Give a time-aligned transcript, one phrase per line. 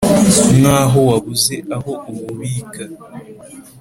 [0.57, 2.83] nk' aho wabuze aho uwubika